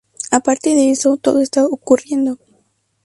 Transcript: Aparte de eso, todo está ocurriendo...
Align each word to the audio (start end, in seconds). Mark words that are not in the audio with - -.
Aparte 0.31 0.71
de 0.73 0.89
eso, 0.89 1.17
todo 1.17 1.41
está 1.41 1.63
ocurriendo... 1.63 2.39